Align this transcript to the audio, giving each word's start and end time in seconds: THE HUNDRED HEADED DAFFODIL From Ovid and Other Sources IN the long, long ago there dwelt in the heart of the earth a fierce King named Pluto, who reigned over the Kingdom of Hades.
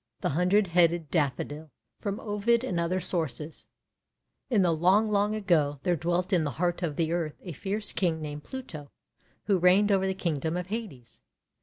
THE 0.21 0.29
HUNDRED 0.29 0.65
HEADED 0.69 1.11
DAFFODIL 1.11 1.69
From 1.99 2.19
Ovid 2.21 2.63
and 2.63 2.79
Other 2.79 2.99
Sources 2.99 3.67
IN 4.49 4.63
the 4.63 4.71
long, 4.75 5.05
long 5.05 5.35
ago 5.35 5.79
there 5.83 5.95
dwelt 5.95 6.33
in 6.33 6.43
the 6.43 6.49
heart 6.57 6.81
of 6.81 6.95
the 6.95 7.11
earth 7.11 7.39
a 7.43 7.51
fierce 7.51 7.93
King 7.93 8.19
named 8.19 8.43
Pluto, 8.43 8.89
who 9.43 9.59
reigned 9.59 9.91
over 9.91 10.07
the 10.07 10.15
Kingdom 10.15 10.57
of 10.57 10.65
Hades. 10.69 11.21